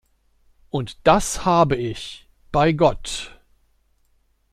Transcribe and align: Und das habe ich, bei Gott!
Und 0.71 0.97
das 1.05 1.45
habe 1.45 1.75
ich, 1.75 2.27
bei 2.51 2.71
Gott! 2.71 3.39